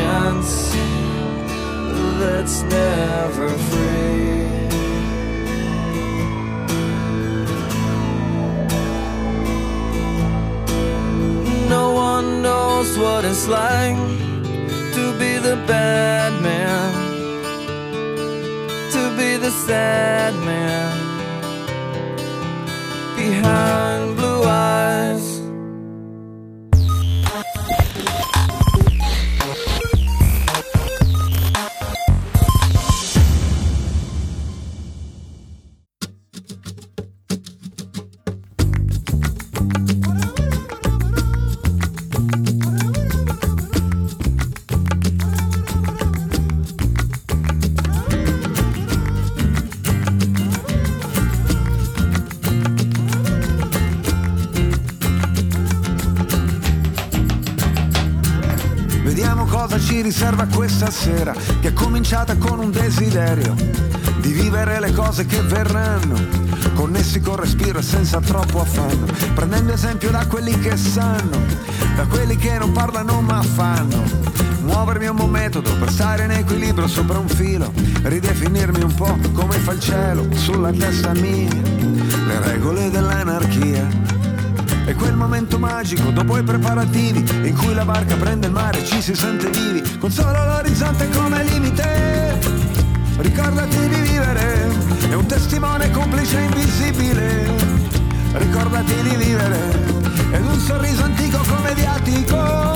Vengeance 0.01 0.73
that's 2.21 2.63
never 2.63 3.49
free. 3.49 4.41
No 11.69 11.93
one 11.95 12.43
knows 12.43 12.99
what 12.99 13.25
it's 13.25 13.47
like 13.49 13.97
to 14.97 15.05
be 15.19 15.39
the 15.39 15.57
bad 15.67 16.33
man, 16.43 16.93
to 18.95 19.03
be 19.17 19.37
the 19.37 19.51
sad 19.67 20.35
man 20.45 20.97
behind 23.17 24.17
blue 24.17 24.43
eyes. 24.45 25.30
Riserva 60.41 60.47
questa 60.47 60.91
sera, 60.91 61.35
che 61.61 61.69
è 61.69 61.73
cominciata 61.73 62.37
con 62.37 62.59
un 62.59 62.71
desiderio 62.71 63.55
di 64.21 64.33
vivere 64.33 64.81
le 64.81 64.93
cose 64.93 65.27
che 65.27 65.41
verranno, 65.43 66.15
connessi 66.75 67.21
col 67.21 67.39
respiro 67.39 67.79
e 67.79 67.83
senza 67.83 68.21
troppo 68.21 68.61
affanno, 68.61 69.07
prendendo 69.35 69.73
esempio 69.73 70.11
da 70.11 70.27
quelli 70.27 70.59
che 70.59 70.77
sanno, 70.77 71.39
da 71.97 72.07
quelli 72.07 72.37
che 72.37 72.59
non 72.59 72.73
parlano 72.73 73.21
ma 73.21 73.43
fanno. 73.43 74.29
Muovermi 74.63 75.07
è 75.07 75.09
un 75.09 75.17
buon 75.17 75.31
metodo 75.31 75.75
per 75.77 75.91
stare 75.91 76.25
in 76.25 76.31
equilibrio 76.31 76.87
sopra 76.87 77.19
un 77.19 77.29
filo, 77.29 77.73
ridefinirmi 78.03 78.83
un 78.83 78.95
po' 78.95 79.19
come 79.33 79.57
fa 79.57 79.73
il 79.73 79.81
cielo 79.81 80.27
sulla 80.35 80.71
testa 80.71 81.13
mia, 81.13 81.51
le 81.51 82.41
regole 82.41 82.91
dell'anarchia. 82.91 84.10
È 84.91 84.95
quel 84.97 85.15
momento 85.15 85.57
magico 85.57 86.11
dopo 86.11 86.37
i 86.37 86.43
preparativi 86.43 87.21
in 87.47 87.57
cui 87.57 87.73
la 87.75 87.85
barca 87.85 88.17
prende 88.17 88.49
il 88.49 88.53
mare 88.53 88.81
e 88.81 88.85
ci 88.85 89.01
si 89.01 89.15
sente 89.15 89.49
vivi 89.49 89.99
con 89.99 90.11
solo 90.11 90.33
l'orizzonte 90.33 91.09
come 91.11 91.45
limite. 91.45 92.37
Ricordati 93.19 93.89
di 93.89 94.01
vivere, 94.01 94.69
è 95.09 95.15
un 95.15 95.27
testimone 95.27 95.93
complice 95.93 96.41
invisibile. 96.41 97.49
Ricordati 98.33 98.95
di 99.03 99.15
vivere, 99.15 99.59
ed 100.33 100.45
un 100.45 100.59
sorriso 100.59 101.05
antico 101.05 101.39
commediatico. 101.39 102.75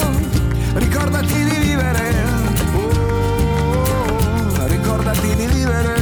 Ricordati 0.75 1.35
di 1.35 1.57
vivere, 1.67 2.15
oh, 2.77 4.67
ricordati 4.69 5.35
di 5.35 5.47
vivere. 5.47 5.94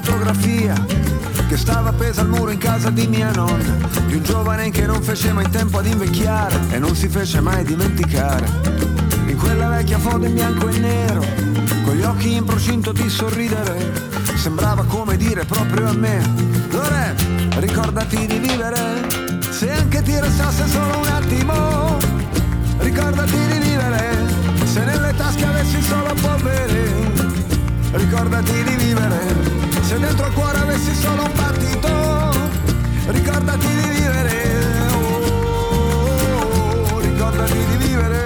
Fotografia 0.00 0.74
che 1.48 1.56
stava 1.56 1.88
appesa 1.88 2.20
al 2.20 2.28
muro 2.28 2.50
in 2.50 2.58
casa 2.58 2.90
di 2.90 3.06
mia 3.06 3.30
nonna, 3.30 3.88
di 4.06 4.16
un 4.16 4.22
giovane 4.22 4.68
che 4.70 4.84
non 4.84 5.00
fece 5.00 5.32
mai 5.32 5.48
tempo 5.48 5.78
ad 5.78 5.86
invecchiare 5.86 6.54
e 6.68 6.78
non 6.78 6.94
si 6.94 7.08
fece 7.08 7.40
mai 7.40 7.64
dimenticare. 7.64 8.46
In 9.26 9.38
quella 9.38 9.68
vecchia 9.68 9.98
foto 9.98 10.26
in 10.26 10.34
bianco 10.34 10.68
e 10.68 10.78
nero, 10.78 11.24
con 11.82 11.94
gli 11.94 12.02
occhi 12.02 12.34
in 12.34 12.44
procinto 12.44 12.92
di 12.92 13.08
sorridere, 13.08 13.90
sembrava 14.34 14.84
come 14.84 15.16
dire 15.16 15.46
proprio 15.46 15.88
a 15.88 15.92
me, 15.94 16.20
Lore, 16.72 17.16
ricordati 17.58 18.26
di 18.26 18.38
vivere, 18.38 19.08
se 19.48 19.70
anche 19.70 20.02
ti 20.02 20.20
restasse 20.20 20.68
solo 20.68 20.98
un 20.98 21.06
attimo, 21.06 21.96
ricordati 22.80 23.38
di 23.50 23.58
vivere, 23.60 24.28
se 24.66 24.84
nelle 24.84 25.14
tasche 25.16 25.46
avessi 25.46 25.80
solo 25.80 26.12
polvere, 26.20 26.90
ricordati 27.92 28.62
di 28.62 28.74
vivere, 28.74 29.65
se 29.86 29.98
dentro 30.00 30.26
il 30.26 30.32
cuore 30.32 30.58
avessi 30.58 30.92
solo 30.96 31.22
un 31.22 31.32
battito, 31.36 32.32
ricordati 33.12 33.66
di 33.68 33.88
vivere, 33.88 34.80
oh, 36.90 36.98
ricordati 36.98 37.56
di 37.56 37.76
vivere. 37.76 38.25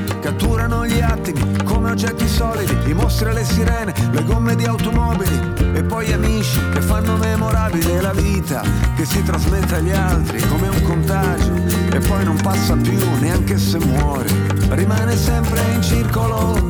Catturano 0.21 0.85
gli 0.85 1.01
attimi 1.01 1.63
come 1.63 1.89
oggetti 1.89 2.27
solidi, 2.27 2.91
i 2.91 2.93
mostri 2.93 3.29
e 3.29 3.33
le 3.33 3.43
sirene, 3.43 3.93
le 4.11 4.23
gomme 4.23 4.55
di 4.55 4.65
automobili 4.65 5.53
e 5.73 5.83
poi 5.83 6.13
amici 6.13 6.59
che 6.71 6.79
fanno 6.79 7.17
memorabile 7.17 7.99
la 8.01 8.13
vita 8.13 8.61
che 8.95 9.03
si 9.03 9.23
trasmette 9.23 9.75
agli 9.75 9.91
altri 9.91 10.39
come 10.47 10.67
un 10.67 10.81
contagio 10.83 11.51
e 11.91 11.99
poi 11.99 12.23
non 12.23 12.39
passa 12.41 12.75
più 12.75 12.99
neanche 13.19 13.57
se 13.57 13.79
muore, 13.79 14.29
rimane 14.69 15.17
sempre 15.17 15.59
in 15.73 15.81
circolo 15.81 16.69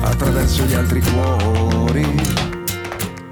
attraverso 0.00 0.62
gli 0.62 0.74
altri 0.74 1.02
cuori. 1.02 2.06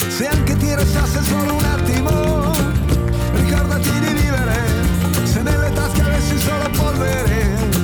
Se 0.09 0.27
anche 0.27 0.57
ti 0.57 0.75
restasse 0.75 1.23
solo 1.23 1.55
un 1.55 1.65
attimo, 1.65 2.53
ricordati 3.35 3.91
di 4.01 4.13
vivere, 4.13 4.65
se 5.23 5.41
nelle 5.43 5.73
tasche 5.73 6.03
avessi 6.03 6.39
solo 6.39 6.69
polvere, 6.77 7.76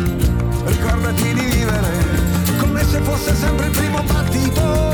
ricordati 0.64 1.34
di 1.34 1.44
vivere, 1.44 2.58
come 2.58 2.84
se 2.84 3.00
fosse 3.00 3.34
sempre 3.34 3.66
il 3.66 3.72
primo 3.72 4.02
battito, 4.02 4.91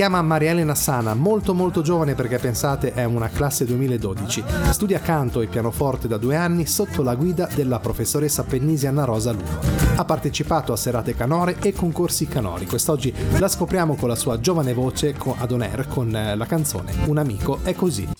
chiama 0.00 0.22
Maria 0.22 0.52
Elena 0.52 0.74
Sana, 0.74 1.12
molto 1.12 1.52
molto 1.52 1.82
giovane 1.82 2.14
perché 2.14 2.38
pensate 2.38 2.94
è 2.94 3.04
una 3.04 3.28
classe 3.28 3.66
2012. 3.66 4.42
Studia 4.70 4.98
canto 4.98 5.42
e 5.42 5.46
pianoforte 5.46 6.08
da 6.08 6.16
due 6.16 6.36
anni 6.36 6.64
sotto 6.64 7.02
la 7.02 7.14
guida 7.14 7.46
della 7.54 7.80
professoressa 7.80 8.44
Pennisi 8.44 8.86
Anna 8.86 9.04
Rosa 9.04 9.32
Luno. 9.32 9.58
Ha 9.96 10.04
partecipato 10.06 10.72
a 10.72 10.76
serate 10.76 11.14
canore 11.14 11.56
e 11.60 11.74
concorsi 11.74 12.26
canori. 12.26 12.64
Quest'oggi 12.64 13.12
la 13.36 13.48
scopriamo 13.48 13.94
con 13.94 14.08
la 14.08 14.16
sua 14.16 14.40
giovane 14.40 14.72
voce 14.72 15.14
ad 15.36 15.52
on 15.52 15.60
air 15.60 15.86
con 15.86 16.16
eh, 16.16 16.34
la 16.34 16.46
canzone 16.46 16.94
Un 17.04 17.18
amico 17.18 17.58
è 17.62 17.74
così. 17.74 18.19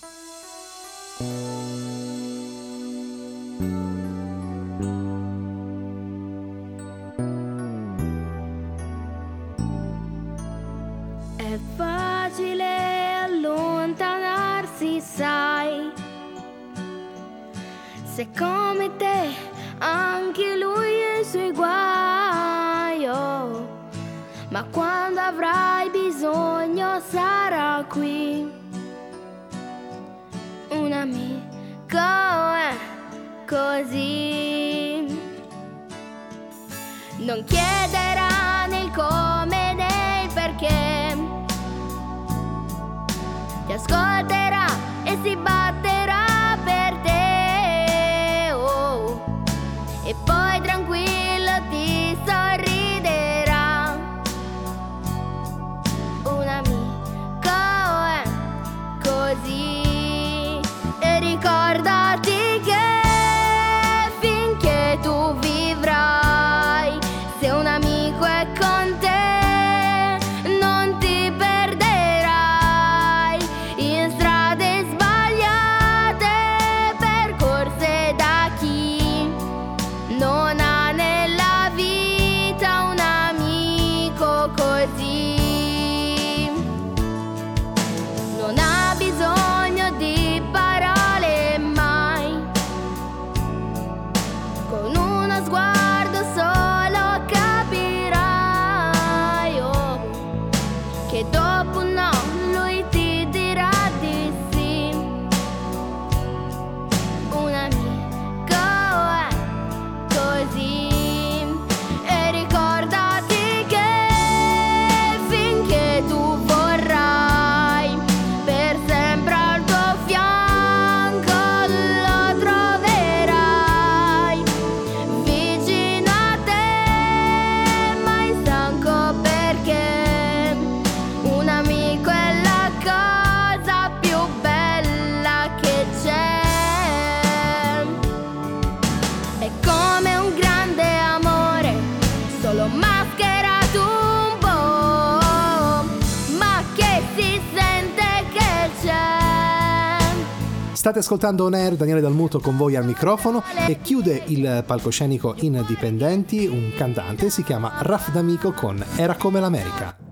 ascoltando 151.01 151.45
On 151.45 151.53
Air, 151.53 151.75
Daniele 151.75 152.01
Dalmuto 152.01 152.39
con 152.39 152.55
voi 152.55 152.75
al 152.75 152.85
microfono 152.85 153.43
e 153.67 153.79
chiude 153.81 154.23
il 154.27 154.63
palcoscenico 154.65 155.35
Indipendenti 155.39 156.47
un 156.47 156.71
cantante, 156.75 157.29
si 157.29 157.43
chiama 157.43 157.73
Raf 157.79 158.11
D'Amico 158.11 158.53
con 158.53 158.83
Era 158.95 159.15
come 159.15 159.39
l'America. 159.39 160.10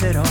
sit 0.00 0.16
on 0.16 0.29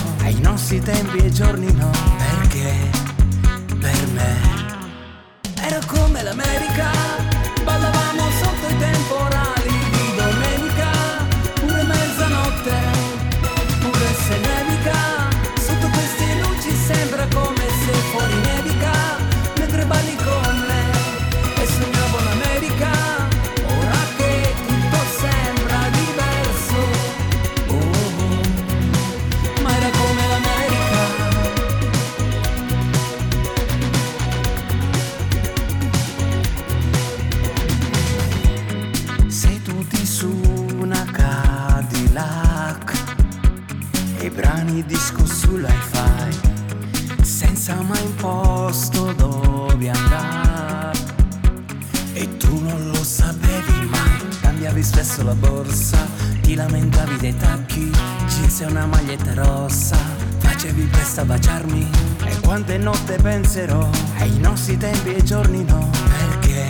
domani 61.80 61.90
e 62.26 62.40
quante 62.42 62.78
notte 62.78 63.16
penserò? 63.22 63.88
Ai 64.18 64.38
nostri 64.40 64.78
tempi 64.78 65.16
e 65.16 65.24
giorni 65.24 65.64
no, 65.64 65.90
perché? 66.10 66.66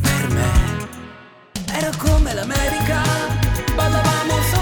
Per 0.00 0.28
me. 0.30 0.88
Era 1.72 1.90
come 1.96 2.34
l'America, 2.34 3.02
ballavamo 3.74 4.34
solo. 4.50 4.59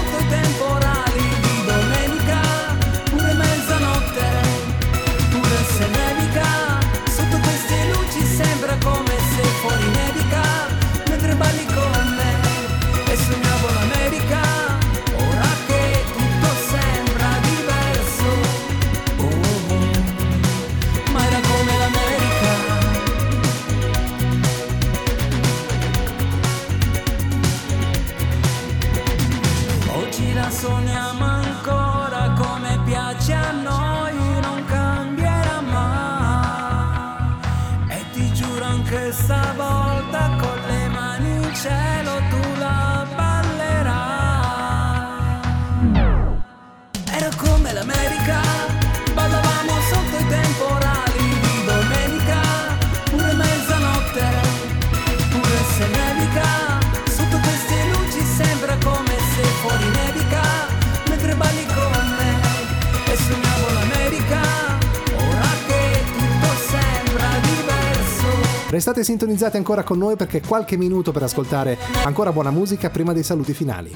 Restate 68.79 69.03
sintonizzati 69.03 69.57
ancora 69.57 69.83
con 69.83 69.97
noi 69.97 70.15
perché 70.15 70.39
qualche 70.39 70.77
minuto 70.77 71.11
per 71.11 71.23
ascoltare 71.23 71.77
ancora 72.05 72.31
buona 72.31 72.49
musica 72.49 72.89
prima 72.89 73.11
dei 73.11 73.23
saluti 73.23 73.51
finali. 73.51 73.93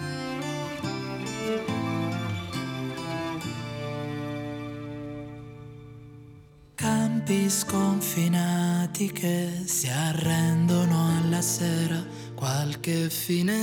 Campi 6.75 7.49
sconfinati 7.49 9.09
che 9.13 9.61
si 9.63 9.87
arrendono 9.87 11.11
alla 11.17 11.39
sera, 11.39 12.03
qualche 12.35 13.09
finestra 13.09 13.53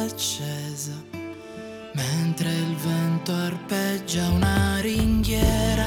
accesa, 0.00 1.00
mentre 1.94 2.48
il 2.48 2.74
vento 2.74 3.32
arpeggia 3.32 4.30
una 4.30 4.80
ringhiera, 4.80 5.86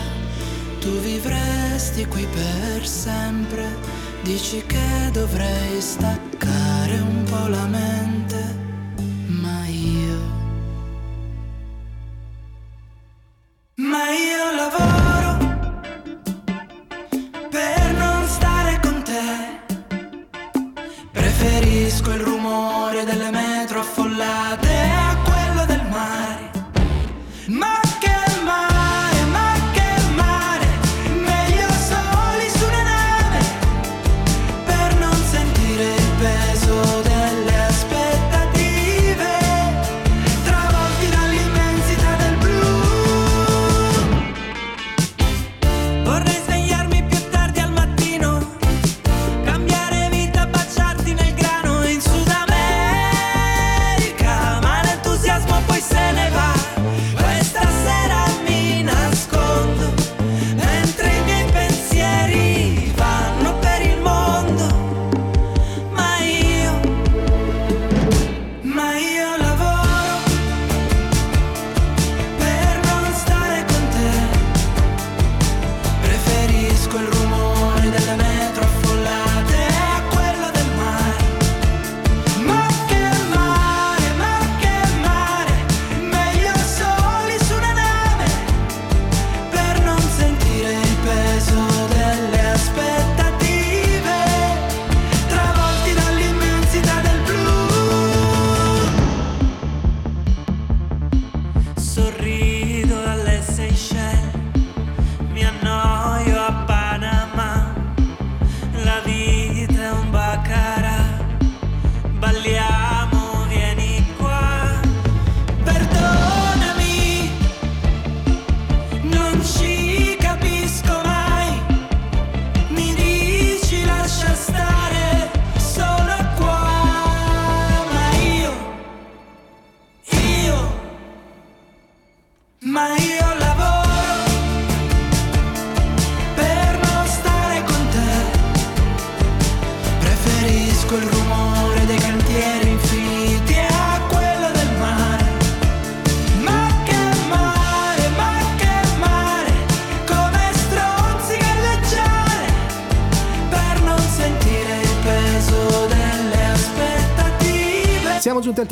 tu 0.84 1.00
vivresti 1.00 2.06
qui 2.08 2.28
per 2.28 2.86
sempre, 2.86 3.64
dici 4.22 4.62
che 4.66 5.10
dovrei 5.14 5.80
staccare 5.80 7.00
un 7.00 7.24
po' 7.24 7.48
la 7.48 7.66
mente, 7.68 7.93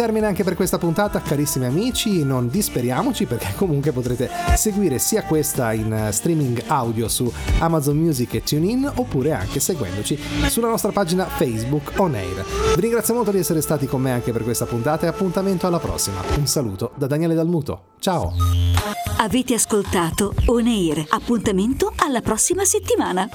termine 0.01 0.25
anche 0.25 0.43
per 0.43 0.55
questa 0.55 0.79
puntata, 0.79 1.21
carissimi 1.21 1.65
amici, 1.65 2.23
non 2.23 2.49
disperiamoci 2.49 3.25
perché 3.25 3.53
comunque 3.55 3.91
potrete 3.91 4.31
seguire 4.55 4.97
sia 4.97 5.21
questa 5.25 5.73
in 5.73 5.93
eh, 5.93 6.11
streaming 6.11 6.63
audio 6.65 7.07
su 7.07 7.31
Amazon 7.59 7.97
Music 7.97 8.33
e 8.33 8.41
TuneIn 8.41 8.93
oppure 8.95 9.31
anche 9.33 9.59
seguendoci 9.59 10.19
sulla 10.47 10.69
nostra 10.69 10.91
pagina 10.91 11.25
Facebook 11.25 11.91
On 11.97 12.15
Air. 12.15 12.43
Vi 12.73 12.81
ringrazio 12.81 13.13
molto 13.13 13.29
di 13.29 13.37
essere 13.37 13.61
stati 13.61 13.85
con 13.85 14.01
me 14.01 14.11
anche 14.11 14.31
per 14.31 14.43
questa 14.43 14.65
puntata 14.65 15.05
e 15.05 15.09
appuntamento 15.09 15.67
alla 15.67 15.77
prossima. 15.77 16.19
Un 16.35 16.47
saluto 16.47 16.93
da 16.95 17.05
Daniele 17.05 17.35
Dalmuto. 17.35 17.89
Ciao! 17.99 18.33
Avete 19.19 19.53
ascoltato 19.53 20.33
On 20.45 20.65
Air. 20.65 21.05
Appuntamento 21.09 21.93
alla 21.97 22.21
prossima 22.21 22.65
settimana. 22.65 23.29